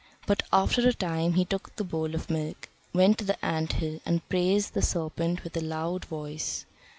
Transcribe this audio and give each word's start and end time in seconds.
But 0.25 0.41
after 0.51 0.89
a 0.89 0.93
time, 0.93 1.33
he 1.33 1.45
took 1.45 1.75
the 1.75 1.83
bowl 1.83 2.15
of 2.15 2.27
milk, 2.27 2.69
went 2.91 3.19
to 3.19 3.23
the 3.23 3.45
ant 3.45 3.73
hill, 3.73 3.99
and 4.03 4.27
praised 4.29 4.73
the 4.73 4.81
serpent 4.81 5.43
with 5.43 5.55
a 5.55 5.61
loud 5.61 6.05
voice. 6.05 6.65